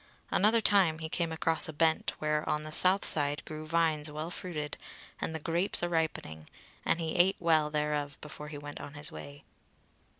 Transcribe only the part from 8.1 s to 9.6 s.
before he went on his way.